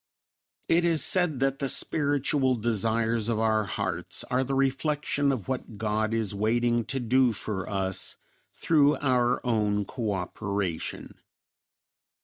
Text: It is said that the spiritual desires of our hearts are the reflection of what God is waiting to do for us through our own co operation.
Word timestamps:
It 0.67 0.83
is 0.83 1.05
said 1.05 1.39
that 1.41 1.59
the 1.59 1.69
spiritual 1.69 2.55
desires 2.55 3.29
of 3.29 3.37
our 3.37 3.65
hearts 3.65 4.23
are 4.31 4.43
the 4.43 4.55
reflection 4.55 5.31
of 5.31 5.47
what 5.47 5.77
God 5.77 6.11
is 6.11 6.33
waiting 6.33 6.85
to 6.85 6.99
do 6.99 7.31
for 7.33 7.69
us 7.69 8.17
through 8.51 8.95
our 8.95 9.45
own 9.45 9.85
co 9.85 10.13
operation. 10.13 11.19